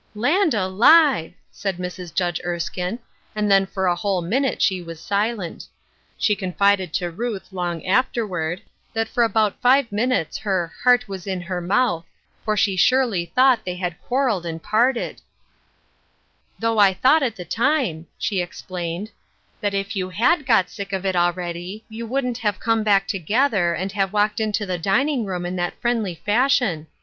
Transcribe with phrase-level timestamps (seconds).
[0.15, 2.11] "Land alive!" said Mrs.
[2.11, 2.97] Judge Erskine,
[3.35, 5.67] and then for a whole minute she was silent.
[6.17, 11.39] She confided to Ruth, long afterward, that for about five minutes her" heart was in
[11.41, 12.07] her mouth,"
[12.43, 15.21] for she surely thought they had quarrelled and parted I"
[16.59, 20.93] Though I thought at the time," she explained, *' that if you had got sick
[20.93, 25.25] of it a'ready you wouldn't have come back together, and have walked into the dining
[25.25, 26.87] room in that friendly A Sister Needed, 315 fashion.